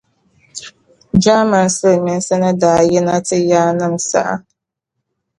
Jaamani 1.23 1.69
Siliminsi 1.75 2.33
ni 2.39 2.51
daa 2.61 2.81
yina 2.89 3.15
ti 3.27 3.37
yaanim 3.49 3.95
saha. 4.09 4.35